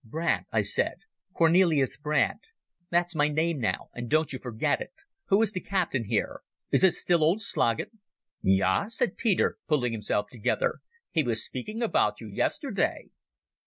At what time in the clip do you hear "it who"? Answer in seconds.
4.81-5.43